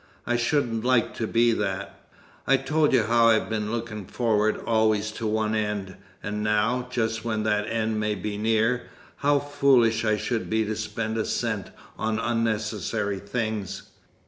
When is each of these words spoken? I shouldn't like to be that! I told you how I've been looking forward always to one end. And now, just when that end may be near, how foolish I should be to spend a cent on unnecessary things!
I 0.25 0.35
shouldn't 0.35 0.83
like 0.83 1.13
to 1.17 1.27
be 1.27 1.51
that! 1.53 2.07
I 2.47 2.57
told 2.57 2.91
you 2.91 3.03
how 3.03 3.27
I've 3.27 3.51
been 3.51 3.71
looking 3.71 4.05
forward 4.07 4.59
always 4.65 5.11
to 5.11 5.27
one 5.27 5.53
end. 5.53 5.95
And 6.23 6.41
now, 6.41 6.87
just 6.89 7.23
when 7.23 7.43
that 7.43 7.67
end 7.67 7.99
may 7.99 8.15
be 8.15 8.35
near, 8.35 8.87
how 9.17 9.37
foolish 9.37 10.03
I 10.03 10.17
should 10.17 10.49
be 10.49 10.65
to 10.65 10.75
spend 10.75 11.19
a 11.19 11.25
cent 11.25 11.69
on 11.99 12.17
unnecessary 12.17 13.19
things! 13.19 13.83